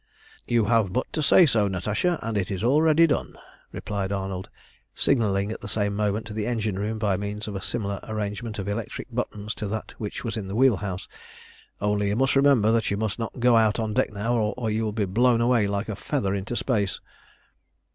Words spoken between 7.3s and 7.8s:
of a